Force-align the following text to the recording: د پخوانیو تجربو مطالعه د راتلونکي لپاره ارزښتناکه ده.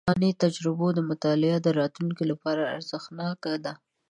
د 0.01 0.03
پخوانیو 0.05 0.39
تجربو 0.43 0.87
مطالعه 1.11 1.57
د 1.61 1.67
راتلونکي 1.79 2.23
لپاره 2.31 2.71
ارزښتناکه 2.75 3.53
ده. 3.65 3.73